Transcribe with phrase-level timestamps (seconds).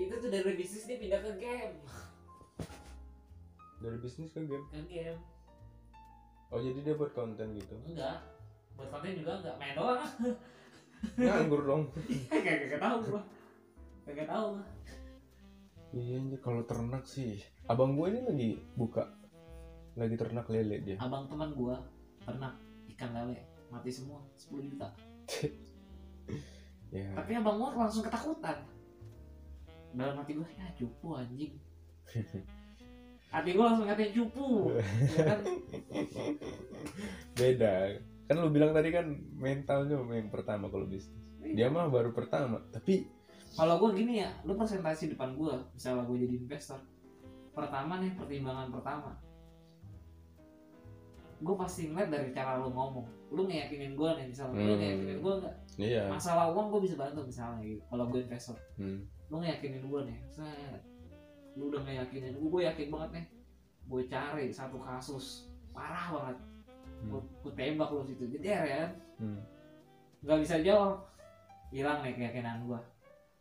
[0.00, 1.76] itu tuh dari bisnis dia pindah ke game.
[3.84, 4.64] Dari bisnis ke game?
[4.72, 5.20] Ke game.
[6.48, 7.76] Oh jadi dia buat konten gitu?
[7.84, 8.24] Enggak.
[8.80, 9.56] Buat konten juga enggak.
[9.60, 10.04] Main doang.
[11.20, 11.82] Nganggur dong.
[12.32, 13.22] Kagak kagak tahu gua.
[14.08, 14.66] Kagak tahu gua.
[15.90, 17.42] Iya anjir, kalau ternak sih.
[17.68, 19.04] Abang gue ini lagi buka.
[19.98, 20.96] Lagi ternak lele dia.
[20.96, 21.82] Abang teman gua
[22.24, 22.56] pernah
[22.96, 23.44] ikan lele.
[23.68, 24.24] Mati semua.
[24.40, 24.88] 10 juta.
[26.90, 27.06] Ya.
[27.14, 28.66] Tapi abang gua langsung ketakutan
[29.92, 31.54] dalam hati gua ya cupu anjing.
[33.30, 34.74] Hati gua langsung ngatain cupu
[35.14, 35.40] ya kan?
[37.38, 37.74] Beda.
[38.26, 41.14] Kan lu bilang tadi kan mentalnya yang pertama kalau bisnis.
[41.40, 43.06] Dia mah baru pertama tapi
[43.50, 46.78] kalau gue gini ya lu presentasi depan gue misalnya gue jadi investor
[47.50, 49.10] pertama nih pertimbangan pertama.
[51.40, 53.06] Gue pasti ngeliat dari cara lu ngomong.
[53.32, 54.78] Lu ngeyakinin gue nih misalnya lu Hmm.
[54.78, 55.56] ngeyakinin gue nggak?
[55.80, 56.02] Iya.
[56.06, 58.58] Masalah uang gue bisa bantu misalnya gitu kalau gue investor.
[58.76, 59.06] Hmm.
[59.30, 60.82] Lu ngeyakinin gue nih set.
[61.54, 63.26] Lu udah ngeyakinin gue gue yakin banget nih
[63.86, 66.38] gue cari satu kasus parah banget.
[67.00, 67.32] Gue, Hmm.
[67.40, 68.84] gue tembak lu situ jeder ya.
[69.16, 69.40] Hmm.
[70.20, 71.00] nggak bisa jawab.
[71.70, 72.82] Hilang nih keyakinan gua.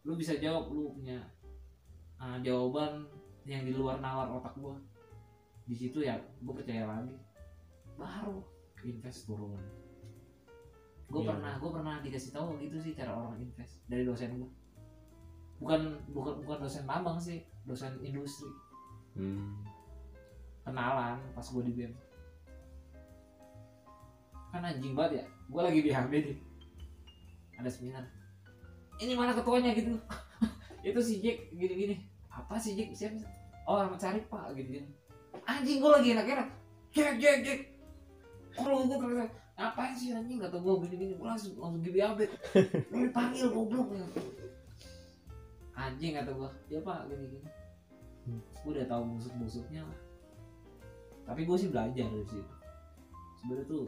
[0.05, 1.17] Lu bisa jawab lu punya
[2.21, 3.03] uh, jawaban
[3.43, 4.77] yang di luar nalar otak gua.
[5.65, 7.17] Di situ ya gua percaya lagi.
[7.97, 8.45] Baru
[8.79, 9.59] invest turun
[11.09, 11.33] gue Iya.
[11.33, 14.49] pernah gue pernah dikasih tahu gitu sih cara orang invest dari dosen gua
[15.59, 18.49] bukan bukan bukan dosen tambang sih dosen industri.
[19.19, 19.59] Hmm.
[20.63, 21.93] kenalan pas gue di BEM
[24.53, 26.37] kan anjing banget ya gue lagi di HB nih
[27.59, 28.05] ada seminar.
[28.99, 29.99] Ini mana ketuanya gitu.
[30.87, 31.95] Itu si Jack gini gini
[32.31, 32.95] apa sih Jack?
[32.95, 33.19] Siapa
[33.67, 34.87] oh Ahmad Syarif pak gitu gini
[35.49, 36.47] anjing gue lagi enak-enak.
[36.93, 37.59] Jack Jack Jack.
[38.53, 39.25] Kalau gue ternyata
[39.57, 40.37] ngapain sih anjing?
[40.37, 42.33] Kata gue gini gini gue langsung langsung gini update.
[42.93, 43.89] Lu dipanggil goblok.
[43.97, 44.05] ya
[45.79, 47.49] anjing kata gue ya pak gini gini.
[48.27, 48.41] Hmm.
[48.43, 49.99] gue udah tahu busuk-busuknya lah.
[51.23, 52.53] Tapi gue sih belajar dari situ.
[53.39, 53.83] Sebenarnya tuh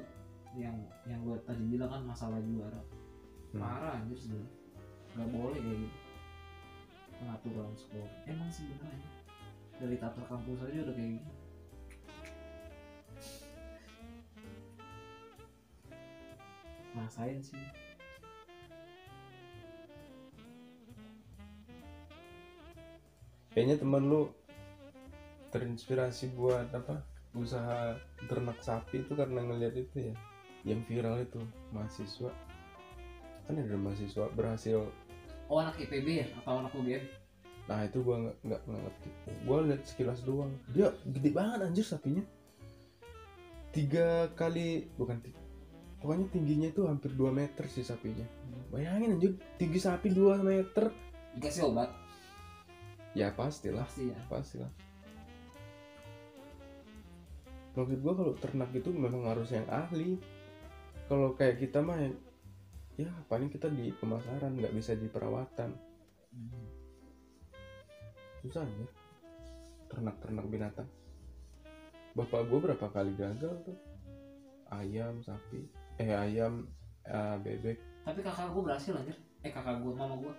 [0.56, 2.82] yang yang gue tadi bilang kan masalah juara.
[3.52, 3.60] Hmm.
[3.60, 4.56] parah anjir sebenarnya.
[5.20, 5.98] Nggak boleh kayak gitu.
[7.20, 8.10] Pengaturan skor.
[8.26, 9.10] Emang sebenarnya
[9.76, 11.32] dari tata kampus aja udah kayak gitu.
[16.92, 17.91] Masain sih
[23.52, 24.32] kayaknya teman lu
[25.52, 27.04] terinspirasi buat apa
[27.36, 27.96] usaha
[28.28, 30.16] ternak sapi itu karena ngeliat itu ya
[30.64, 31.42] yang viral itu
[31.74, 32.32] mahasiswa.
[33.50, 34.88] Kan ada mahasiswa berhasil.
[35.52, 36.28] Oh anak IPB ya?
[36.40, 37.04] Atau anak UGM
[37.70, 39.10] nah itu gua nggak nggak nggak ngerti.
[39.46, 40.52] Gua lihat sekilas doang.
[40.74, 42.26] Dia gede banget anjir sapinya.
[43.72, 45.40] Tiga kali bukan tiga
[46.02, 48.26] pokoknya tingginya itu hampir 2 meter sih sapinya.
[48.74, 49.32] Bayangin anjir
[49.62, 50.90] tinggi sapi 2 meter.
[51.38, 51.94] Dikasih obat
[53.18, 53.84] ya pastilah.
[53.86, 54.72] Pasti ya pastilah
[57.72, 60.20] maksud gua kalau ternak itu memang harus yang ahli.
[61.08, 62.16] Kalau kayak kita mah yang
[63.00, 65.72] ya paling kita di pemasaran nggak bisa di perawatan.
[68.44, 68.88] Susah ya.
[69.92, 70.88] Ternak-ternak binatang.
[72.16, 73.78] Bapak gue berapa kali gagal tuh?
[74.72, 75.68] Ayam sapi.
[76.00, 76.68] Eh ayam
[77.04, 77.80] eh, bebek.
[78.08, 79.16] Tapi kakak gue berhasil anjir.
[79.44, 80.34] Eh kakak gue mama gue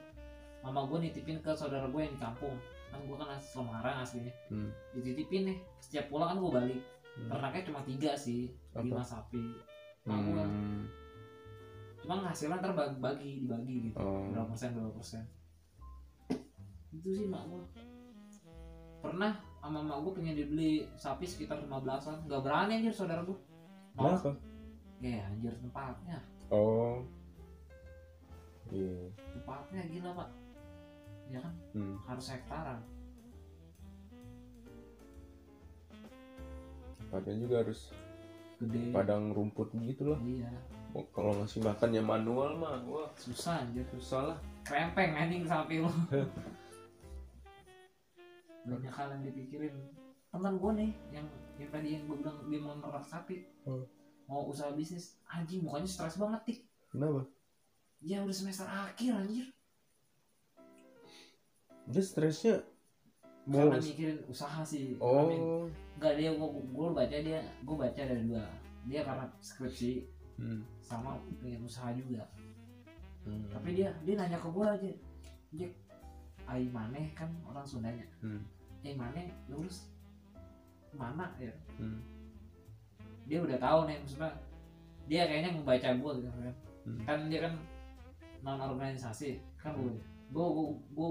[0.62, 2.55] mama gue nitipin ke saudara gue yang di kampung
[2.89, 4.71] kan gue kan asli Semarang aslinya hmm.
[4.95, 7.28] dititipin nih setiap pulang kan gue balik Hmm.
[7.28, 8.89] ternaknya cuma tiga sih Apa?
[8.89, 9.37] lima sapi.
[10.09, 10.89] Hmm.
[12.00, 14.33] cuma hasilnya ntar bagi, bagi dibagi gitu Oh.
[14.33, 15.21] berapa persen berapa persen
[16.89, 17.61] itu sih mak gue
[18.99, 23.37] pernah sama mak gue pengen dibeli sapi sekitar 15an nggak berani anjir saudara gue
[23.93, 24.33] nolak Kenapa?
[25.05, 26.17] ya anjir tempatnya
[26.49, 26.97] Oh.
[28.69, 29.12] Iya.
[29.37, 30.29] tempatnya gila pak
[31.32, 31.54] ya kan?
[31.72, 31.97] Hmm.
[32.04, 32.81] harus hektaran
[37.00, 37.93] Tempatnya juga harus
[38.56, 38.88] gede.
[38.88, 40.20] padang rumput gitu lah.
[40.25, 40.48] iya.
[40.97, 43.09] Oh, kalau ngasih makan ya manual mah, wah.
[43.20, 43.84] Susah anjir.
[43.93, 44.38] Susah lah.
[44.65, 45.93] krempeng anjing sapi lo
[48.64, 49.75] banyak hal yang dipikirin.
[50.32, 51.26] Teman gue nih yang
[51.61, 53.44] yang tadi yang gue bilang dia mau merak sapi.
[53.69, 53.84] Hmm.
[54.25, 55.20] mau usaha bisnis.
[55.29, 56.58] Anjing mukanya stres banget tik.
[56.88, 57.29] Kenapa?
[58.02, 59.46] ya udah semester akhir anjir
[61.88, 62.55] Dia stresnya
[63.43, 65.38] karena mau mikirin usaha sih Amin.
[65.43, 65.67] Oh.
[65.99, 68.44] Enggak dia gue gue baca dia gue baca dari dua
[68.87, 69.93] dia karena skripsi
[70.32, 70.64] Hmm.
[70.81, 72.25] sama pengen usaha juga
[73.23, 73.46] Hmm.
[73.52, 74.90] tapi dia dia nanya ke gue aja
[75.55, 75.73] Jack
[76.49, 78.40] ai maneh kan orang Sundanya Hmm.
[78.82, 79.93] ai maneh lulus
[80.90, 82.00] mana ya Hmm.
[83.26, 84.32] dia udah tahu nih maksudnya
[85.06, 86.55] dia kayaknya membaca gue gitu kan
[86.88, 86.99] Hmm.
[87.06, 87.55] kan dia kan
[88.43, 89.93] non organisasi kan gue
[90.32, 91.11] gue gue gue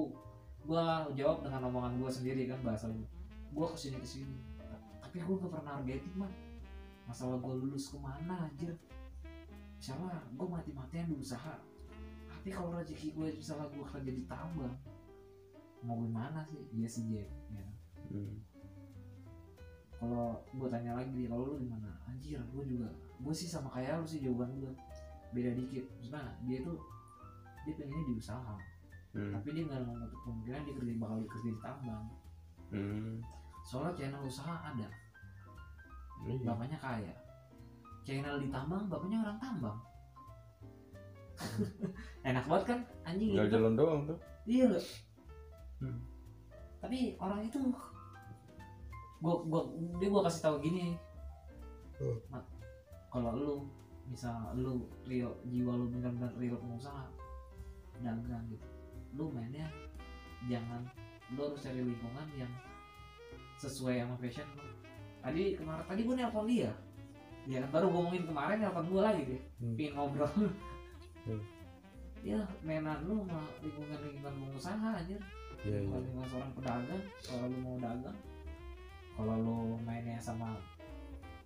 [0.62, 0.86] gue
[1.18, 3.08] jawab dengan omongan gue sendiri kan bahasa gue
[3.52, 4.38] gue ke sini ke sini.
[5.02, 6.32] Tapi gue gak pernah targetin mah
[7.12, 8.72] masalah gue lulus ke mana aja
[9.82, 11.58] misalnya gue mati-matian berusaha
[12.30, 14.78] tapi kalau rezeki gue misalnya gue kerja di tambang
[15.82, 16.62] mau gimana sih?
[16.78, 17.66] Iya sih Jack ya.
[18.14, 18.38] Hmm.
[19.98, 21.90] kalau gue tanya lagi kalau lu gimana?
[22.06, 24.74] Anjir gue juga gue sih sama kayak lu sih jawaban gue
[25.34, 25.86] beda dikit.
[25.98, 26.78] Maksudnya dia tuh
[27.66, 28.56] dia pengennya di usaha
[29.12, 29.32] Hmm.
[29.34, 32.04] tapi dia nggak menutup kemungkinan dia kerja bakal kerja di tambang
[32.72, 33.20] Hmm.
[33.62, 34.88] soalnya channel usaha ada
[36.22, 36.38] Iya.
[36.46, 37.14] bapaknya kaya
[38.02, 39.78] channel di tambang bapaknya orang tambang
[42.24, 44.18] enak banget kan anjing gitu jalan doang tuh.
[44.46, 44.86] iya loh
[45.82, 45.98] Hmm.
[46.78, 47.58] tapi orang itu
[49.18, 49.62] gua gua
[49.98, 50.94] dia gua kasih tahu gini
[51.98, 52.18] Hmm.
[52.30, 52.46] Mat,
[53.10, 53.52] kalau lu
[54.08, 57.06] misal lu Rio jiwa lu benar-benar Rio pengusaha
[58.00, 58.66] dagang gitu
[59.12, 59.68] lu mainnya
[60.46, 60.82] jangan
[61.32, 62.52] lu harus cari lingkungan yang
[63.58, 64.66] sesuai sama fashion lu
[65.22, 66.72] tadi kemarin tadi gua nelpon dia
[67.44, 69.76] ya kan baru ngomongin kemarin nelpon gua lagi dia Hmm.
[69.76, 70.32] pingin ngobrol
[71.22, 71.42] Hmm.
[72.22, 75.18] ya mainan lu sama lingkungan lingkungan pengusaha aja
[75.62, 75.78] iya.
[75.86, 78.18] kalau dengan seorang pedagang kalau lu mau dagang
[79.14, 80.58] kalau lu mainnya sama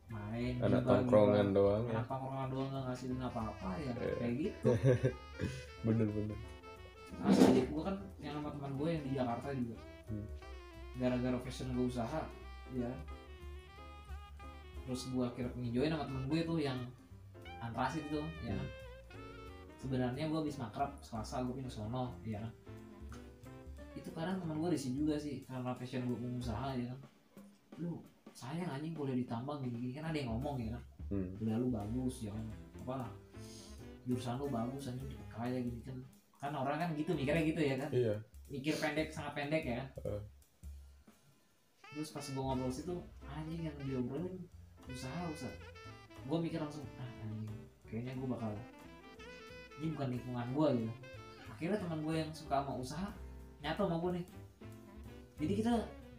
[0.06, 1.98] main Anak tongkrongan doang ya.
[1.98, 4.16] anak tongkrongan doang nggak ngasilin apa-apa ya Eh.
[4.16, 4.70] kayak gitu
[5.86, 6.38] Bener bener.
[7.24, 10.26] Asli gue kan yang sama teman gue yang di Jakarta juga Hmm.
[10.96, 12.22] gara-gara fashion gue usaha
[12.72, 12.92] ya
[14.86, 16.80] terus gue akhirnya pengen join sama temen gue tuh yang
[17.60, 18.70] antrasit tuh ya Hmm.
[19.76, 22.52] sebenarnya gue habis makrab selasa gue pindah sono ya kan.
[23.96, 27.00] itu kadang teman gue risih juga sih karena fashion gue pengusaha ya kan
[27.78, 27.98] lu
[28.30, 31.38] sayang anjing boleh ditambang gini-gini kan ada yang ngomong ya kan Hmm.
[31.38, 32.46] udah lu bagus ya kan
[32.82, 33.10] apa
[34.06, 35.98] jurusan lu bagus anjing kaya gini kan
[36.46, 38.16] kan orang kan gitu mikirnya gitu ya kan Iya.
[38.48, 40.22] mikir pendek sangat pendek ya Eh.
[41.90, 42.96] terus pas gue ngobrol situ
[43.26, 44.36] anjing yang diobrolin
[44.86, 45.54] usaha usaha
[46.22, 47.50] gue mikir langsung ah anjing
[47.84, 48.52] kayaknya gue bakal
[49.76, 50.94] ini bukan lingkungan gue gitu
[51.48, 53.10] akhirnya teman gue yang suka sama usaha
[53.60, 54.26] nyatu sama gue nih
[55.36, 55.74] jadi kita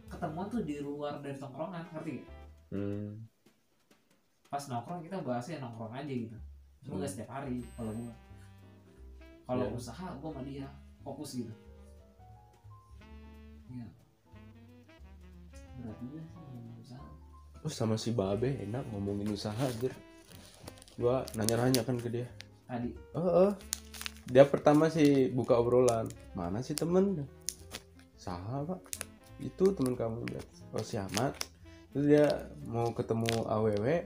[0.07, 2.27] ketemuan tuh di luar dari tongkrongan ngerti gak?
[2.69, 3.27] Hmm.
[4.47, 6.37] pas nongkrong kita bahasnya nongkrong aja gitu
[6.81, 7.01] cuma Hmm.
[7.01, 8.11] gak setiap hari kalau gue
[9.47, 9.75] kalau Iya.
[9.79, 10.67] usaha gue sama dia
[11.01, 11.53] fokus gitu
[13.71, 13.87] ya
[15.79, 16.35] berat juga sih
[16.83, 17.05] usaha
[17.65, 19.89] Oh sama si Babe enak ngomongin usaha aja.
[20.95, 22.29] Gua nanya-nanya kan ke dia.
[22.69, 23.51] tadi Oh, oh.
[24.29, 26.05] Dia pertama sih buka obrolan.
[26.37, 27.25] Mana sih temen?
[28.15, 28.79] Saha pak?
[29.41, 30.29] Itu temen kamu
[30.71, 31.33] Oh si Ahmad.
[31.91, 32.27] Terus dia
[32.69, 33.85] mau ketemu AWW.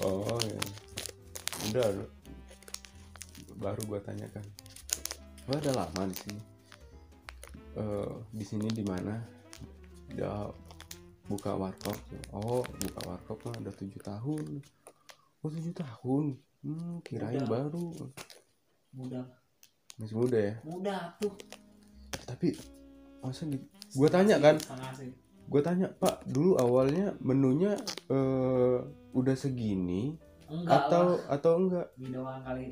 [0.06, 0.60] oh ya.
[1.70, 1.86] Udah.
[1.86, 2.08] udah.
[3.56, 4.42] Baru gua tanyakan.
[5.46, 6.40] Gua udah lama di sini.
[7.72, 9.16] Eh, di sini di mana?
[10.08, 10.50] Dia
[11.24, 11.96] buka warkop.
[12.32, 14.60] Oh, buka warkop mah udah tujuh tahun.
[15.40, 16.36] Oh tujuh tahun.
[16.62, 17.50] Hmm, kirain Udah.
[17.50, 17.90] baru.
[18.92, 19.24] mudah
[19.96, 20.54] Masih muda ya.
[20.62, 21.32] mudah tuh
[22.28, 22.52] Tapi
[23.18, 23.56] masa di
[23.96, 24.60] Gua tanya kan.
[25.42, 27.72] gue tanya pak dulu awalnya menunya
[28.08, 28.78] eh,
[29.12, 30.16] udah segini
[30.48, 31.18] enggak atau lah.
[31.30, 31.86] atau enggak?
[31.98, 32.68] Mie doang kali.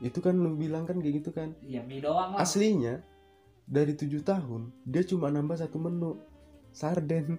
[0.00, 1.52] Itu kan lu bilang kan kayak gitu kan?
[1.60, 2.42] Iya mie doang lah.
[2.42, 3.04] Aslinya
[3.70, 6.18] dari tujuh tahun dia cuma nambah satu menu.
[6.70, 7.34] Sarden.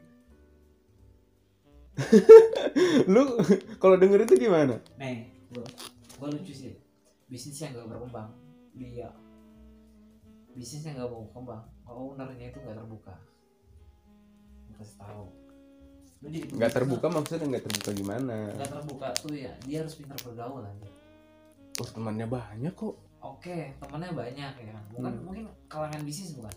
[3.14, 3.40] Lu
[3.80, 4.80] kalau denger itu gimana?
[5.00, 5.64] Nih gua
[6.20, 6.76] gua lucu sih.
[7.32, 8.36] Bisnis yang gak berkembang.
[8.76, 9.08] Dia
[10.52, 11.64] bisnis yang gak mau berkembang.
[11.88, 13.16] Kalau ownernya itu gak terbuka.
[14.76, 15.41] Kasih tahu
[16.22, 18.54] nggak terbuka maksudnya nggak terbuka gimana?
[18.54, 19.54] Nggak terbuka tuh ya.
[19.66, 20.88] Dia harus pintar bergaul aja
[21.82, 22.96] oh temannya banyak kok.
[23.22, 24.74] Oke temennya banyak ya.
[24.74, 25.24] Kan bukan Hmm.
[25.26, 26.54] mungkin kalangan bisnis bukan?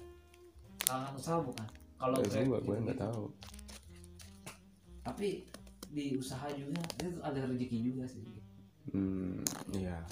[0.84, 1.66] Kalangan usaha bukan?
[1.96, 3.24] Kalau ya gue gue nggak tahu.
[5.04, 5.28] Tapi
[5.94, 8.24] di usaha juga itu ada rezeki juga sih.
[8.92, 9.40] Hmm
[9.72, 10.02] iya.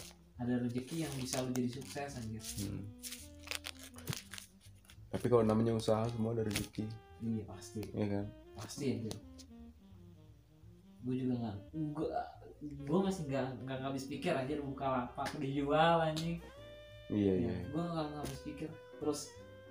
[0.41, 2.43] Ada rezeki yang bisa lu jadi sukses anjir.
[2.65, 2.85] Hmm.
[5.13, 6.89] tapi kalau namanya usaha semua ada rezeki.
[7.21, 7.85] Iya pasti.
[7.93, 8.25] Ya kan?
[8.57, 9.13] Pasti anjir
[11.03, 12.09] gue juga nggak gue
[12.63, 16.39] gue masih nggak nggak habis pikir anjir buka lapak dijual anjing.
[17.11, 18.71] Iya ya, iya gue nggak habis pikir.
[19.03, 19.21] Terus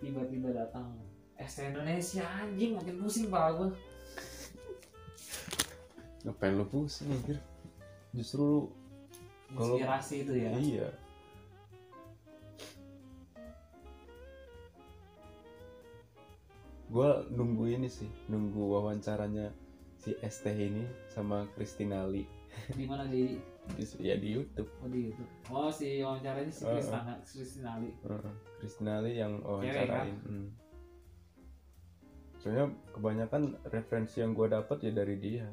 [0.04, 0.92] tiba-tiba datang
[1.40, 3.70] es Indonesia anjing makin pusing pala gue
[6.22, 7.38] ngapain lu pusing anjir?
[8.14, 8.70] Justru
[9.58, 10.52] lu inspirasi itu ya.
[10.54, 10.90] Iya.
[16.92, 19.56] Gua nunggu ini sih nunggu wawancaranya
[20.02, 22.26] si ST ini sama Kristinali
[22.74, 23.38] di mana di?
[23.78, 24.68] Di, ya di YouTube.
[24.82, 25.30] Oh di YouTube.
[25.48, 26.76] Oh si wawancaranya si Oh, oh.
[26.76, 28.34] Kristina Kristinali Heeh.
[28.58, 30.18] Kristinali yang Cewek, wawancarain.
[30.26, 30.48] Hmm.
[32.36, 35.46] soalnya kebanyakan referensi yang gue dapat ya dari dia.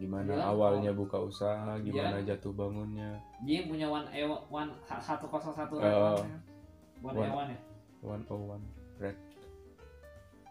[0.00, 3.20] Gimana Dia- awalnya buka usaha gimana jatuh bangunnya.
[3.44, 6.16] Dia yang punya one e one satu kosong satu Oh.
[7.04, 7.60] one One- e one ya?
[8.00, 8.64] One oh one
[8.96, 9.14] red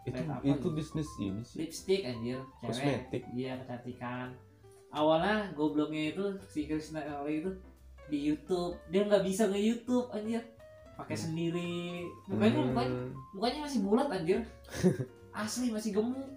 [0.02, 0.68] itu apa itu gitu?
[0.72, 3.22] bisnis ini sih lipstick anjir cewek Kosmetik.
[3.32, 4.34] iya kecantikan
[4.90, 7.54] awalnya gobloknya itu si Kristina itu
[8.06, 10.42] di YouTube dia nggak bisa nge YouTube anjir
[10.92, 11.24] pakai Hmm.
[11.24, 13.10] sendiri mukanya mukanya Hmm.
[13.32, 14.40] mukanya masih bulat anjir
[15.34, 16.28] asli masih gemuk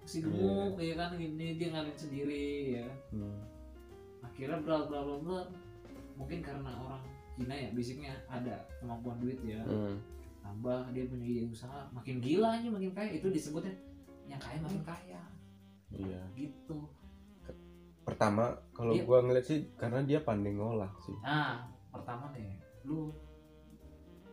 [0.00, 2.46] masih gemuk ya kan gini dia ngalin sendiri
[2.78, 2.86] ya.
[3.10, 3.42] Hmm.
[4.22, 5.40] akhirnya bla bla bla bla
[6.14, 7.02] mungkin karena orang
[7.34, 9.98] Cina ya basicnya ada kemampuan duit ya Hmm.
[10.48, 11.84] Tambah dia punya ide usaha.
[11.92, 13.10] Makin gila aja makin kaya.
[13.12, 13.76] Itu disebutnya
[14.24, 15.20] yang kaya makin kaya.
[15.92, 16.20] Iya.
[16.32, 16.78] Gitu.
[18.08, 21.12] Pertama kalau Dia- gua ngeliat sih karena dia pandai ngolah sih.
[21.20, 22.56] Nah pertama nih
[22.88, 23.12] lu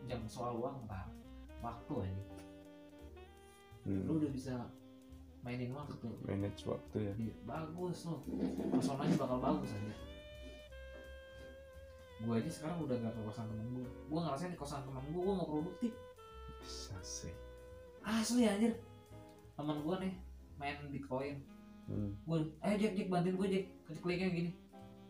[0.08, 1.12] jangan soal uang ntar
[1.60, 2.24] waktu aja.
[3.86, 4.02] Hmm.
[4.02, 4.54] lu udah bisa
[5.44, 6.08] mainin waktu.
[6.26, 7.12] Manage waktu ya.
[7.14, 8.18] Iya, bagus loh
[8.72, 9.94] personanya bakal bagus aja.
[12.16, 15.20] Gue aja sekarang udah gak ke kosan temen gue gue ngerasain di kosan temen gue
[15.20, 15.92] gue gak produktif
[16.66, 17.34] bisa sih.
[18.02, 18.74] Asli anjir.
[19.54, 20.14] Temen gue nih
[20.58, 21.38] main bitcoin.
[21.86, 22.10] Hmm.
[22.26, 24.50] gue ayo Jack Jack bantuin gue Jack klik kliknya gini.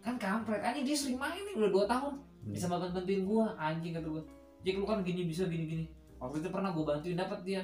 [0.04, 0.60] Kan kampret.
[0.60, 2.14] Anjing dia sering main nih udah 2 tahun.
[2.20, 2.52] Hmm.
[2.52, 4.22] bisa bantu bantuin gue anjing kata gue
[4.68, 5.84] Jack lu kan gini bisa gini gini.
[6.20, 7.62] Waktu itu pernah gue bantuin dapat dia.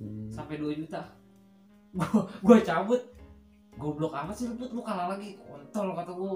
[0.00, 0.32] Hmm.
[0.32, 1.04] sampai 2 juta.
[1.96, 3.00] Gue gue cabut.
[3.80, 5.40] Goblok amat sih lu lu kalah lagi.
[5.40, 6.28] Kontol kata gue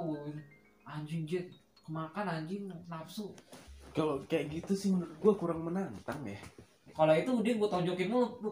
[0.88, 1.52] anjing Jack
[1.85, 3.33] kemakan anjing nafsu
[3.90, 6.38] kalau kayak gitu sih menurut gua kurang menantang ya.
[6.90, 8.50] Kalau itu dia gue tonjokin mulu lu.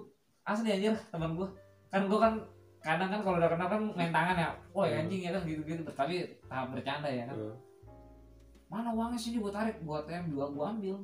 [0.48, 1.44] asli anjir teman gue
[1.92, 2.40] kan gue kan
[2.80, 4.48] kadang kan kalau udah kenal kan main tangan ya.
[4.72, 5.04] Woi Hmm.
[5.04, 7.36] anjing ya kan gitu gitu tapi tahap bercanda ya kan.
[7.36, 7.56] Hmm.
[8.68, 9.76] mana uangnya sini buat tarik?
[9.84, 10.96] Buat yang dua gue ambil.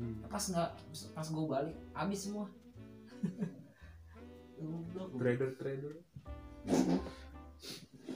[0.00, 0.26] Hmm.
[0.26, 0.70] pas nggak
[1.14, 2.46] pas gue balik habis semua.
[5.20, 5.94] Trader trader.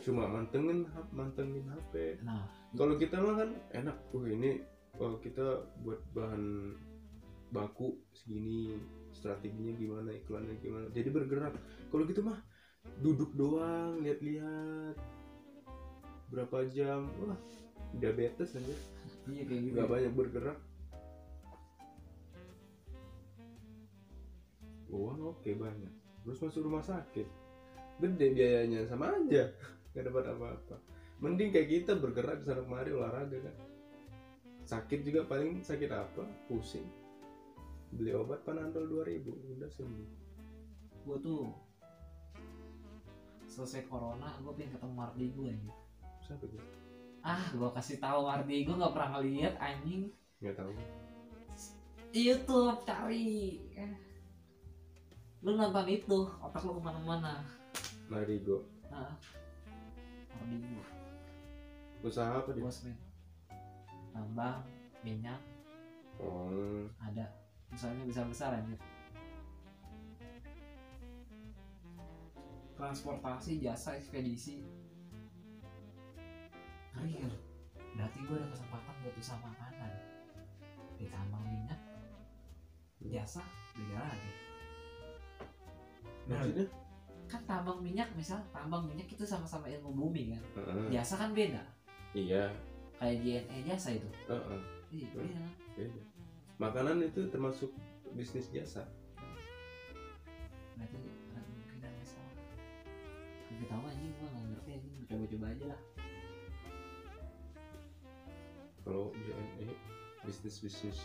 [0.04, 2.44] Cuma mantengin mantengin HP nah.
[2.75, 3.97] Kalau kita mah kan enak.
[4.12, 4.61] Wah ini
[5.02, 6.74] oh, kita buat bahan
[7.54, 8.74] baku segini
[9.14, 10.86] strateginya gimana iklannya gimana.
[10.90, 11.54] Jadi bergerak.
[11.90, 12.38] Kalau gitu mah
[12.98, 14.98] duduk doang lihat-lihat.
[16.34, 17.06] Berapa jam?
[17.22, 17.38] Wah
[17.94, 18.74] diabetes aja
[19.30, 19.74] iya kayak gitu.
[19.78, 20.58] Nggak banyak bergerak.
[24.90, 25.94] Uang oke banyak.
[26.26, 27.26] Terus masuk rumah sakit.
[28.02, 29.54] Gede biayanya sama aja.
[29.94, 30.76] Nggak dapat apa-apa.
[31.22, 33.54] Mending kayak kita bergerak sana kemari olahraga kan
[34.64, 36.25] sakit juga paling sakit apa?
[36.49, 36.88] Pusing.
[37.94, 40.11] Beli obat panadol 2000 udah sembuh.
[41.04, 41.42] Gue tuh
[43.44, 45.76] selesai corona gue pengen ketemu Mardi gue anjing.
[46.25, 46.61] Siapa tuh
[47.25, 50.12] ah gue kasih tahu Mardi gue nggak pernah ngeliat anjing.
[50.40, 50.73] Nggak tahu.
[52.14, 53.61] YouTube cari.
[53.76, 53.94] Eh.
[55.44, 57.44] lu nonton itu otak lu ke mana-mana.
[58.09, 59.12] Marigo nah
[60.40, 62.61] Mardi gue usaha apa dia?
[62.61, 62.85] Bos
[64.14, 64.62] tambang
[65.02, 65.42] minyak.
[66.23, 67.26] Oh ada.
[67.75, 68.78] Misalnya besar besar anjir
[72.75, 74.62] transportasi jasa ekspedisi.
[76.94, 77.35] Real
[77.94, 79.92] berarti gue ada kesempatan buat usaha makanan.
[80.94, 81.80] Di tambang minyak.
[83.11, 83.42] Jasa
[83.75, 84.44] beda lagi
[86.28, 86.66] maksudnya?
[87.25, 90.42] Kan tambang minyak misal tambang minyak itu sama-sama ilmu bumi kan?
[90.61, 90.87] Heeh.
[90.92, 91.62] jasa kan beda.
[92.14, 92.52] Iya
[93.00, 94.08] kayak JNE jasa itu?
[94.30, 94.60] Heeh.
[94.94, 95.42] iya beda
[95.74, 96.02] beda
[96.62, 97.70] makanan itu termasuk
[98.14, 98.86] bisnis jasa.
[100.78, 100.96] Berarti
[101.34, 102.34] ada kemungkinan nggak salah.
[103.50, 104.92] Tapi tahu anjing gue nggak ngerti anjing.
[105.10, 105.80] Coba-coba aja lah.
[108.84, 109.74] Kalau BNE
[110.22, 110.98] bisnis bisnis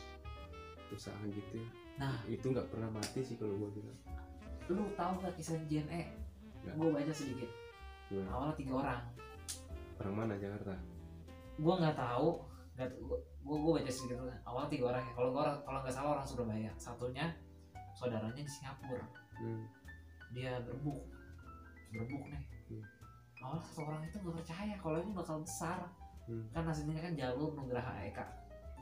[0.94, 1.70] usaha gitu ya.
[1.98, 2.22] Nah.
[2.30, 4.00] Itu nggak pernah mati sih kalau gua bilang.
[4.70, 6.02] Lu tahu nggak kisah JNE
[6.60, 6.76] Nggak.
[6.78, 7.50] gue baca sedikit.
[8.10, 8.30] Gimana?
[8.34, 9.02] awalnya tiga orang.
[10.02, 10.74] Orang mana Jakarta
[11.60, 12.28] gue nggak tahu
[12.80, 12.90] nggak
[13.40, 15.14] gue gue baca sedikit awalnya tiga orang ya.
[15.14, 16.72] Kalau orang kalau nggak salah orang Surabaya.
[16.80, 17.26] Satunya
[17.92, 19.06] saudaranya di Singapura.
[19.40, 19.64] Hmm.
[20.32, 21.04] dia berbuk.
[21.92, 22.42] Berbuk nih.
[22.70, 22.84] Hmm.
[23.44, 25.80] awalnya satu orang itu nggak percaya kalau ini bakal besar.
[26.30, 26.46] Hmm.
[26.54, 28.26] kan hasilnya kan jalur Nugraha Eka.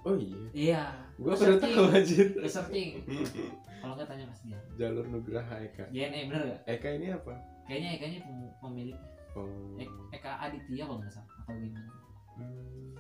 [0.04, 0.40] Oh iya?
[0.52, 0.84] Iya.
[1.16, 2.28] Gua baru tahu anjir.
[2.44, 3.02] Searching
[3.82, 5.86] kalau nggak tanya mas dia jalur Nugraha Eka.
[5.94, 7.34] JNE bener gak Eka ini apa?
[7.68, 8.98] Kayaknya Ekanya pem- pemilik
[9.38, 9.80] oh.
[9.80, 11.90] E- Eka Aditya kalau nggak salah atau gimana
[12.38, 12.94] Hmm.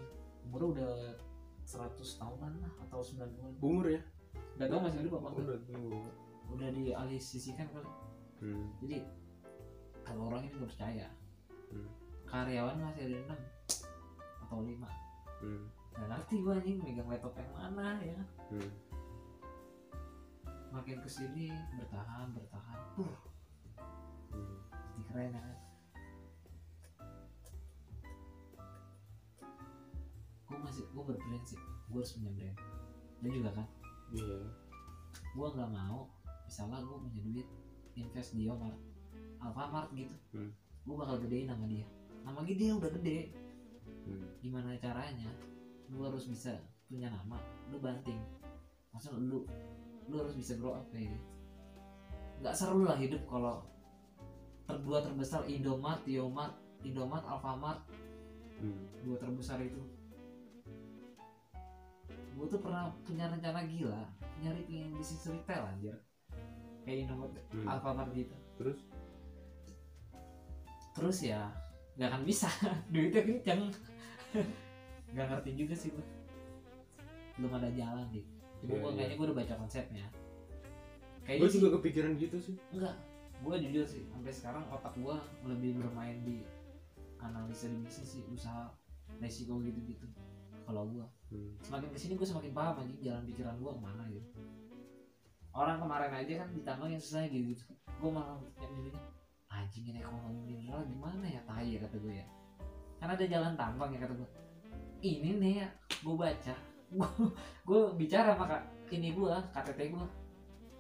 [0.50, 0.91] umurnya udah
[1.63, 4.01] 100 tahunan lah atau 90 umur ya
[4.58, 6.06] Gak tau masih hidup apa enggak udah
[6.50, 7.89] Udah dialih sisikan kali
[8.41, 8.65] hmm.
[8.82, 8.98] Jadi
[10.01, 11.08] Kalau orang ini gak percaya
[11.67, 11.84] Hmm.
[12.24, 13.39] karyawan masih ada enam
[14.39, 14.88] atau lima
[15.44, 15.67] hmm.
[15.91, 18.72] nggak ngerti gue anjing megang laptop yang mana ya kan Hmm.
[20.72, 23.12] makin ke sini bertahan bertahan tuh
[24.32, 24.63] Hmm.
[25.12, 25.58] keren ya kan
[30.77, 32.57] gue masih gue berprinsip gue harus punya brand.
[33.17, 33.67] Dan juga kan?
[34.13, 34.38] Iya.
[35.34, 36.00] Gue nggak mau
[36.46, 37.48] misalnya gue punya duit
[37.98, 38.77] invest di Omart
[39.41, 40.53] Alfamart gitu Hmm.
[40.86, 41.86] gue bakal gedein nama dia.
[42.22, 43.34] Nama dia udah gede.
[44.05, 44.27] Hmm.
[44.39, 45.27] gimana caranya?
[45.89, 46.53] Lu harus bisa
[46.86, 47.41] punya nama
[47.74, 48.22] lu banting.
[48.93, 49.50] Maksudnya lu
[50.07, 51.17] lu harus bisa grow up gitu.
[52.39, 53.65] Nggak seru lah hidup kalau
[54.69, 56.53] terdua terbesar Indomart, Yomart,
[56.86, 57.81] Indomart, Alfamart.
[58.62, 58.86] Hmm.
[59.05, 59.81] dua terbesar itu
[62.38, 64.03] gue tuh pernah punya rencana gila
[64.39, 65.96] nyari pengen bisnis retail anjir.
[66.86, 67.65] Kayak Indomart, Hmm.
[67.67, 68.36] Alfamart gitu.
[68.62, 68.79] Terus?
[70.94, 71.50] Terus ya
[71.98, 72.48] nggak akan bisa.
[72.94, 73.62] Duitnya kenceng.
[75.17, 76.06] Nggak ngerti juga sih gue
[77.39, 78.25] belum ada jalan deh.
[78.62, 78.98] Cuma Iya, gue iya.
[78.98, 80.06] kayaknya gue udah baca konsepnya.
[80.06, 82.56] Gue kayaknya sih juga kepikiran gitu sih.
[82.72, 82.96] Enggak
[83.38, 85.13] gue jujur sih sampai sekarang otak gue
[85.46, 86.41] lebih bermain di
[87.22, 88.74] analisa di bisnis sih usaha
[89.22, 89.77] resiko gitu
[90.67, 91.63] kalau gue hmm.
[91.63, 94.27] semakin ke sini gue semakin paham anjing jalan pikiran gue ke mana gitu.
[95.55, 97.63] Orang kemarin aja kan ditambah yang susah gitu, gitu.
[97.71, 99.01] gue malah yang milihnya
[99.47, 102.27] anjing ini ekonomi mineral gimana ya tai ya kata gue ya.
[103.00, 104.29] Kan ada jalan tambang ya kata gue
[105.00, 105.69] ini nih ya
[106.03, 106.55] gue baca.
[107.67, 110.05] Gue bicara sama kak ini gue KTT gue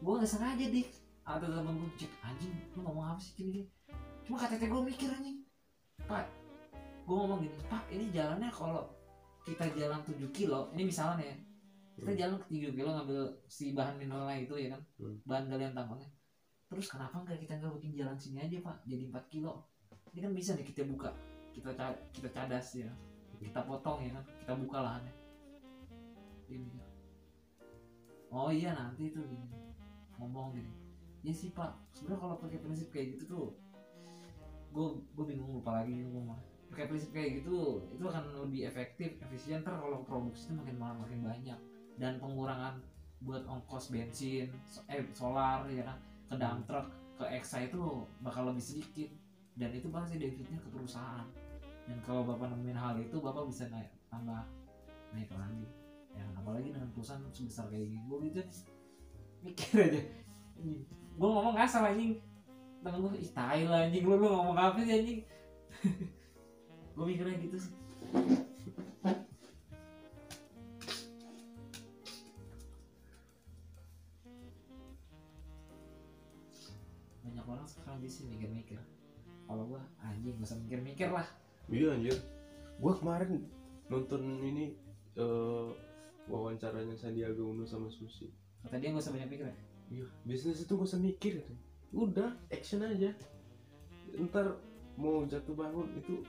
[0.03, 0.89] gue nggak sengaja dik.
[1.23, 3.67] Ada temen gue cek anjing lu ngomong apa sih gini gini
[4.27, 5.39] cuma KTT gue mikir anjing.
[6.03, 6.27] Pak
[7.07, 8.83] gue ngomong gini pak ini jalannya kalau
[9.47, 11.37] kita jalan 7 kilo ini misalnya ya
[11.95, 12.19] kita Hmm.
[12.19, 15.15] jalan ke 3 kilo ngambil si bahan mineralnya itu ya kan Hmm.
[15.23, 16.09] bahan galian tambangnya
[16.67, 18.83] terus kenapa nggak kita nggak bikin jalan sini aja pak?
[18.83, 19.63] Jadi 4 kilo.
[20.11, 21.15] Ini kan bisa nih kita buka
[21.55, 22.91] kita ca- kita cadas ya.
[23.39, 25.13] Kita potong ya kan kita buka lahannya.
[26.51, 26.67] Ini.
[28.27, 29.47] Oh iya nanti tuh gini.
[30.19, 30.67] Ngomong gini.
[31.23, 31.71] Ya sih pak.
[31.95, 33.45] Sebenarnya kalau pakai prinsip kayak gitu tuh
[34.67, 36.37] gue gue bingung lupa lagi gue mah
[36.71, 40.97] pakai prinsip kayak gitu itu akan lebih efektif efisien ntar kalau produksi itu makin malah
[41.03, 41.59] makin banyak.
[41.97, 42.77] Dan pengurangan
[43.25, 44.53] buat ongkos bensin
[44.85, 45.97] eh solar ya kan
[46.29, 49.09] ke dump truck ke Exa itu bakal lebih sedikit.
[49.57, 51.25] Dan itu pasti debitnya ke perusahaan.
[51.89, 54.45] Dan kalau bapak nemuin hal itu bapak bisa naik tambah
[55.15, 55.65] naik lagi.
[56.13, 58.01] Ya apalagi dengan perusahaan sebesar kayak gini.
[58.05, 58.41] Gue gitu
[59.41, 60.01] mikir aja.
[61.17, 62.21] Gue ngomong ngasal anjing.
[62.85, 64.05] Temen gue ih tai lah anjing.
[64.05, 65.19] Lu, lu ngomong apa sih anjing
[66.97, 67.73] gue mikirnya gitu sih.
[77.21, 78.81] Banyak orang sekarang bisa mikir-mikir.
[79.45, 81.29] Kalau gua anjing gak usah mikir-mikir lah.
[81.69, 82.17] Iya anjir.
[82.81, 83.45] Gue kemarin
[83.93, 84.73] nonton ini
[85.21, 85.69] eh
[86.25, 88.25] wawancaranya Sandiaga Uno sama Susi.
[88.65, 89.57] Kata dia gak usah banyak mikir ya?
[90.01, 91.61] Iya bisnis itu gak usah mikir katanya.
[91.93, 93.13] udah action aja.
[94.17, 94.57] Ntar
[94.97, 96.25] mau jatuh bangun itu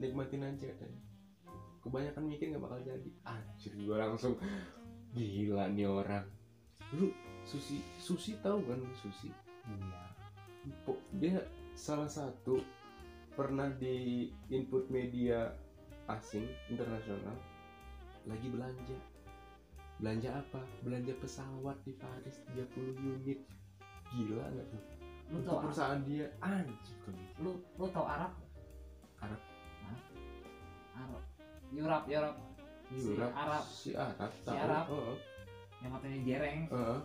[0.00, 1.10] nikmatin aja katanya
[1.80, 3.10] kebanyakan mikir nggak bakal jadi.
[3.24, 4.36] Anjir gue langsung
[5.16, 6.26] gila nih orang.
[6.94, 7.08] Lu
[7.48, 9.32] Susi Susi tahu kan Susi?
[9.64, 10.00] Iya.
[11.16, 11.40] Dia
[11.72, 12.60] salah satu
[13.32, 15.56] pernah di input media
[16.12, 17.36] asing internasional
[18.28, 18.98] lagi belanja.
[20.00, 20.60] Belanja apa?
[20.84, 23.40] Belanja pesawat di Paris 30 unit.
[24.12, 24.82] Gila nggak tuh?
[25.32, 25.64] Lu Untuk tau Arab?
[25.64, 26.26] perusahaan dia.
[26.44, 26.96] Anjir
[27.40, 28.32] lu lu tau Arab?
[29.24, 29.40] Arab.
[31.00, 31.22] Arab.
[31.70, 32.04] Europe
[32.90, 33.64] Si Arab Arab.
[33.64, 34.56] si Arab tahu.
[34.58, 34.84] Arab.
[34.90, 35.16] Heeh,
[35.80, 36.60] yang matanya jereng.
[36.68, 37.00] Heeh.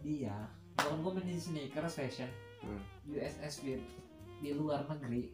[0.00, 0.36] dia
[0.76, 2.30] bahkan gue main di sneakers fashion.
[2.60, 2.80] Hmm.
[3.04, 3.82] USS Fit
[4.40, 5.32] di luar negeri.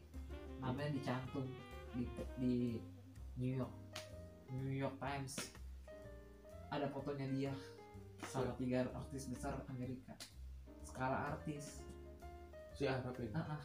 [0.59, 1.46] Namanya dicantum
[1.94, 2.03] di
[2.38, 2.55] di
[3.37, 3.75] New York.
[4.51, 5.55] New York Times.
[6.70, 7.53] Ada fotonya dia
[8.27, 10.14] sama tiga artis besar Amerika.
[10.83, 11.83] Skala artis.
[12.75, 13.31] Si Arab ini?
[13.35, 13.62] Ah,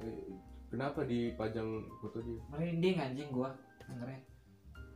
[0.00, 0.32] Eh,
[0.70, 2.40] kenapa dipajang foto dia?
[2.48, 3.50] Merinding anjing gua
[3.82, 4.20] dengernya.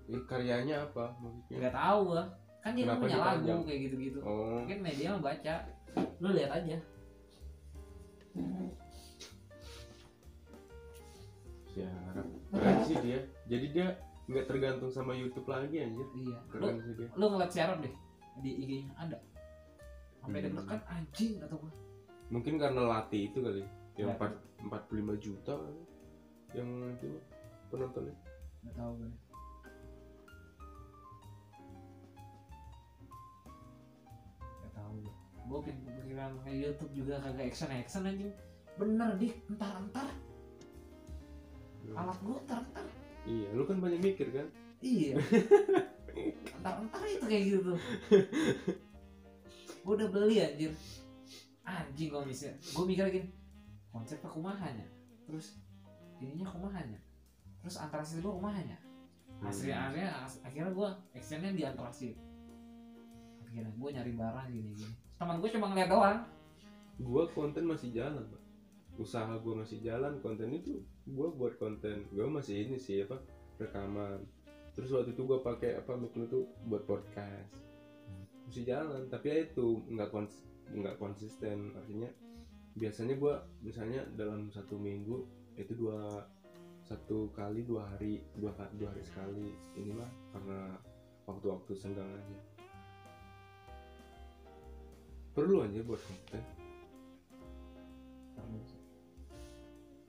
[0.04, 1.56] Eh, karyanya apa maksudnya?
[1.58, 2.24] Nggak tahu gua.
[2.62, 4.64] Kan dia Kenapa punya lagu kayak gitu gitu oh.
[4.64, 5.54] Mungkin media mah baca.
[6.22, 6.76] Lu lihat aja.
[11.68, 13.18] Si Arab keren sih dia.
[13.50, 13.86] Jadi dia
[14.24, 16.06] nggak tergantung sama YouTube lagi anjir.
[16.14, 16.38] Iya.
[16.38, 17.08] Lu keren sih dia.
[17.12, 17.94] lu ngeliat si Arab deh
[18.40, 19.18] di IG-nya ada?
[20.22, 20.46] Sampai Hmm.
[20.48, 21.72] deg-degan anjing kata gua.
[22.32, 23.62] Mungkin karena latih itu kali
[24.00, 24.32] yang Latih.
[24.64, 25.54] Empat 45 juta
[26.56, 27.08] yang itu
[27.68, 28.16] penontonnya.
[28.64, 29.10] Nggak tahu gue.
[34.40, 35.14] Nggak tahu gue.
[35.44, 38.32] Gue pikiran kayak YouTube juga kagak action action anjing.
[38.80, 39.34] Bener dik.
[39.52, 40.08] Entar entar
[41.92, 42.86] alat gue ntar ntar.
[43.28, 44.48] Iya lu kan banyak mikir kan?
[44.80, 45.20] Iya.
[46.64, 47.74] Ntar ntar itu kayak gitu
[49.84, 50.72] gue udah beli anjir.
[51.68, 52.56] Anjing kalau misalnya.
[52.72, 53.28] Gue mikir gini
[53.94, 54.88] konsepnya kumahannya
[55.30, 55.62] terus
[56.18, 56.98] ininya kumahannya
[57.62, 58.76] terus antrasit gue kumahannya
[59.38, 60.10] hasilnya akhirnya
[60.42, 62.16] akhirnya gue actionnya di antrasit
[63.46, 64.94] akhirnya gue nyari barang gini gini.
[65.14, 66.18] Teman gue cuma ngeliat doang.
[67.02, 68.42] Gua konten masih jalan pak.
[68.94, 70.78] Usaha gua masih jalan konten itu
[71.10, 72.06] gua buat konten.
[72.14, 73.18] Gua masih ini sih apa
[73.58, 74.22] rekaman.
[74.78, 77.50] Terus waktu itu gua pakai apa lu tuh buat podcast.
[78.46, 81.74] Masih jalan tapi ya itu nggak kons nggak konsisten.
[81.74, 82.10] Artinya
[82.74, 85.22] biasanya gua misalnya dalam satu minggu
[85.54, 86.26] itu dua
[86.84, 90.76] satu kali dua hari dua dua hari sekali ini mah karena
[91.24, 92.38] waktu-waktu senggang aja
[95.34, 96.42] perlu aja buat konten.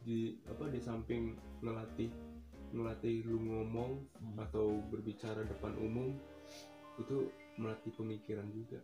[0.06, 1.34] Di apa di samping
[1.65, 2.13] ngelatih
[2.69, 4.38] ngelatih lu ngomong Hmm.
[4.38, 6.13] atau berbicara depan umum
[7.01, 8.84] itu melatih pemikiran juga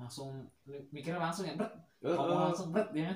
[0.00, 0.48] langsung
[0.88, 1.54] mikirnya langsung ya
[2.00, 3.12] Eh, ngomong eh, langsung berat ya.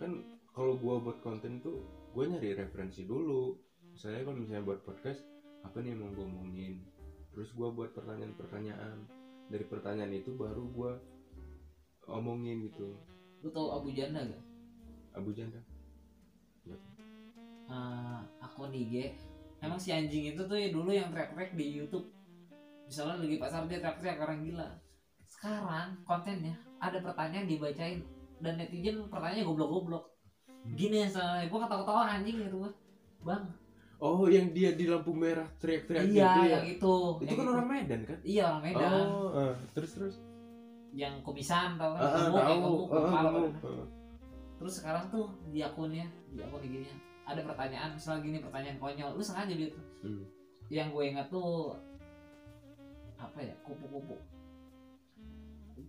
[0.00, 0.24] Kan
[0.56, 1.84] kalau gua buat konten tuh
[2.16, 3.60] gua nyari referensi dulu.
[3.92, 5.20] Saya kalau misalnya buat podcast
[5.60, 6.80] apa nih yang mau gua omongin?
[7.36, 9.04] Terus gua buat pertanyaan-pertanyaan.
[9.52, 10.96] Dari pertanyaan itu baru gua
[12.08, 12.96] omongin gitu.
[13.44, 14.44] Lu tau Abu Janda gak
[15.12, 15.60] Abu Janda?
[17.66, 19.12] Eh, akun IG
[19.60, 22.08] emang si anjing itu tuh ya dulu yang track-track di YouTube.
[22.88, 24.85] Misalnya lagi pasar dia track-track orang gila
[25.26, 28.00] sekarang kontennya ada pertanyaan dibacain.
[28.36, 30.04] Dan netizen pertanyaannya goblok-goblok.
[30.76, 31.08] Gini ya
[31.46, 32.56] gue ketawa-ketawa anjing gitu.
[32.60, 32.70] Gua
[33.24, 33.44] bang.
[33.96, 36.52] Oh yang dia di lampu merah teriak-teriak iya gitu ya?
[36.60, 38.18] yang itu itu yang kan orang Medan kan?
[38.20, 38.90] Iya orang Medan.
[38.92, 40.14] Oh eh, terus terus?
[40.92, 42.04] Yang kumisan tau kan?
[42.04, 42.60] Ah, gemuk tahu.
[42.60, 43.52] gemuk Ah, kepala kan.
[43.64, 43.86] Ah.
[44.56, 46.92] terus sekarang tuh di akunnya di akun IG-nya
[47.24, 49.10] ada pertanyaan misalnya gini pertanyaan konyol.
[49.16, 50.28] Lu sengaja gitu Hmm.
[50.68, 51.72] yang gue ingat tuh
[53.16, 54.12] apa ya kupu-kupu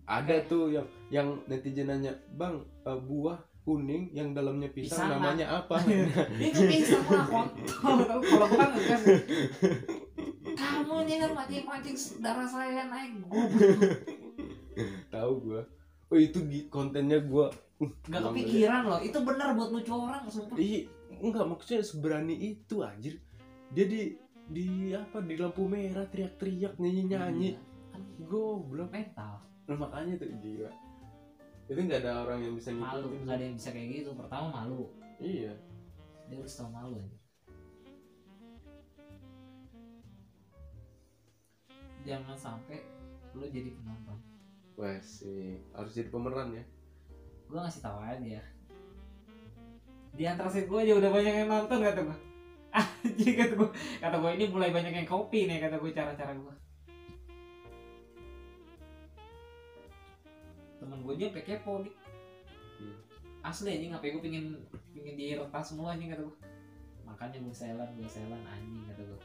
[0.08, 5.60] ada tuh yang yang netizen nanya bang eh, buah kuning yang dalamnya pisang, Pisang, namanya
[5.60, 5.76] apa?
[6.40, 7.28] Itu bisa lah
[7.84, 9.02] kontol kalau gue kan ngegas.
[10.56, 13.44] Kamu nih kan mancing-mancing darah saya naik gue
[15.12, 15.62] tahu gua.
[16.08, 16.40] Oh itu
[16.72, 17.52] kontennya gua.
[17.78, 19.00] Uh, nggak kepikiran loh.
[19.02, 20.56] Itu benar buat lucu orang sumpah.
[20.56, 20.88] Ih,
[21.20, 23.20] enggak maksudnya seberani itu anjir.
[23.74, 24.16] Dia di
[24.48, 27.52] di apa di lampu merah teriak-teriak nyanyi-nyanyi.
[27.52, 27.60] Iya,
[27.92, 28.88] kan Goblok.
[28.88, 30.72] mental Nah, makanya tuh gila.
[31.68, 34.10] Itu nggak ada orang yang bisa malu nggak ada yang bisa kayak gitu.
[34.16, 34.88] Pertama malu.
[35.20, 35.52] Iya.
[36.28, 37.18] dia harus tau malu aja
[42.04, 42.80] jangan sampai
[43.36, 44.16] lu jadi penonton.
[44.76, 46.64] Wah sih, harus jadi pemeran ya.
[47.48, 48.44] gue ngasih tahu aja
[50.12, 52.18] di antara set gue aja udah banyak yang nonton kata gue
[52.76, 53.70] anjing kata gue
[54.04, 56.54] kata gue ini mulai banyak yang kopi nih kata gue cara-cara gue
[60.78, 61.94] temen gue aja sampai kepo nih
[62.78, 62.94] Hmm.
[63.42, 64.46] asli anjing ngapain gue pingin
[64.94, 66.36] pingin diretas semua anjing kata gue
[67.02, 69.20] makanya gue selan gue selan anjing kata gue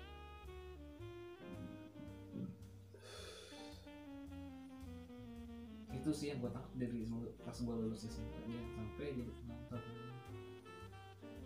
[5.94, 7.08] itu sih yang gue takut dari
[7.46, 9.82] pas gue lulus SMP dia sampai jadi penonton.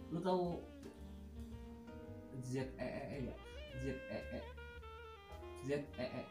[0.09, 0.43] Lu tahu
[2.41, 3.35] Z E E E ya?
[3.83, 4.39] Z E E.
[5.61, 6.23] Z E E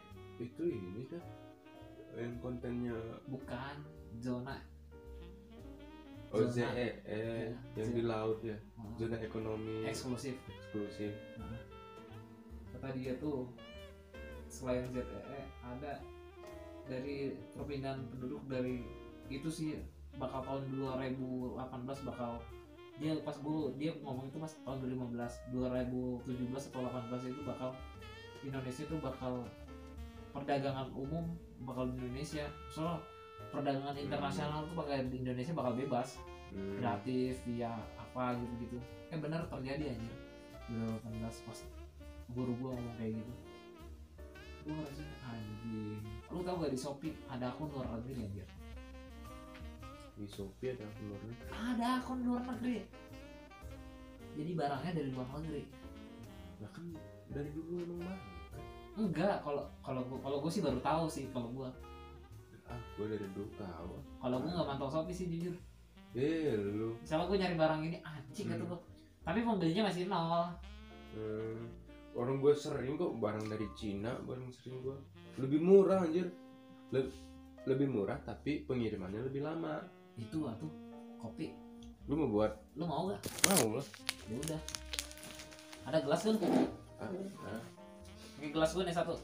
[0.43, 1.23] Itu ini kan
[2.17, 2.97] yang kontennya.
[3.29, 3.77] Bukan
[4.19, 4.57] zona.
[6.35, 6.75] Oh Zona.
[6.75, 8.57] ZE Iya, yang di laut ya.
[8.81, 9.87] uh, Zona ekonomi.
[9.87, 10.35] Eksklusif.
[10.51, 11.15] Eksklusif.
[11.39, 11.63] Nah,
[12.75, 13.47] kata dia tuh
[14.51, 16.03] selain ZEE ada
[16.87, 18.87] dari perpindahan penduduk dari
[19.27, 19.75] itu sih
[20.17, 22.39] bakal tahun 2018 bakal
[22.97, 24.81] dia pas gue dia ngomong itu pas tahun
[25.13, 27.71] 2015 2017 atau 18 itu bakal
[28.41, 29.45] Indonesia itu bakal
[30.33, 32.45] perdagangan umum bakal di Indonesia.
[32.69, 33.01] Soal
[33.55, 36.21] perdagangan internasional tuh bakal di Indonesia bakal bebas.
[36.57, 36.79] Hmm.
[36.79, 38.79] kreatif ya apa gitu gitu
[39.11, 40.13] eh benar terjadi aja
[40.71, 41.59] 2018 pas
[42.35, 43.33] guru gua ngomong kayak gitu.
[44.67, 46.03] Gua rasanya anjing.
[46.27, 48.47] Lu tau gak di Shopee ada akun luar negeri anjir?
[50.19, 51.47] Di Shopee ada luar negeri.
[51.55, 52.83] ada akun luar negeri.
[54.35, 55.63] Jadi barangnya dari luar negeri.
[56.59, 56.87] Lah kan
[57.31, 58.36] dari dulu emang banyak.
[58.97, 61.69] Enggak kalau kalau kalau gua sih baru tahu sih kalau gua.
[62.67, 63.95] Ah, gua dari dulu tahu.
[64.19, 65.55] kalau gua nggak mantau Shopee sih jujur.
[66.17, 66.97] Eh, lu.
[66.99, 68.71] misalnya gua nyari barang ini anjing kata Hmm.
[68.73, 68.79] gua.
[69.23, 70.47] Tapi pembelinya masih nol.
[71.17, 71.67] Hmm,
[72.15, 74.97] orang gue sering kok barang dari Cina barang sering gue
[75.37, 76.31] lebih murah anjir.
[76.95, 77.11] Le-
[77.67, 79.83] lebih murah tapi pengirimannya lebih lama.
[80.15, 80.71] Itu atuh
[81.19, 81.51] kopi.
[82.07, 82.53] Lu mau buat?
[82.79, 83.19] Lu mau gak
[83.51, 83.87] mau lah.
[84.31, 84.61] Ya udah.
[85.91, 86.37] Ada gelas kan
[86.97, 87.11] Ah,
[87.45, 87.63] ah.
[88.37, 89.15] Pakai gelas gue nih satu.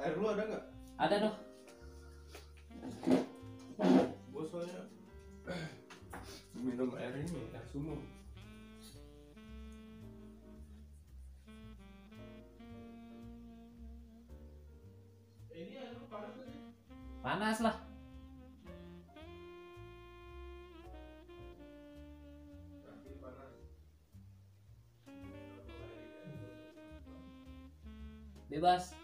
[0.00, 0.64] Air lu ada nggak?
[0.96, 1.36] Ada dong
[4.36, 4.80] gua soalnya
[6.64, 7.96] minum air ini air sumur.
[15.56, 16.62] Ini air lu panas gak sih?
[17.24, 17.76] panas lah
[28.46, 28.94] bebas.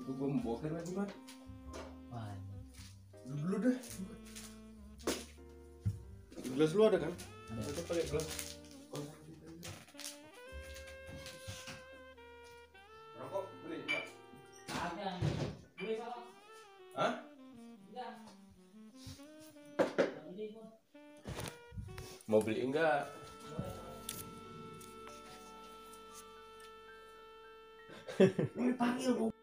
[0.00, 1.10] Itu gua mau boker lagi, Bang.
[2.10, 2.34] Wah,
[3.30, 3.78] Dulu deh.
[6.50, 7.12] Gelas lu ada kan?
[7.54, 7.62] Ada.
[7.70, 8.49] Kita pakai gelas.
[28.20, 29.39] Lu dipanggil gua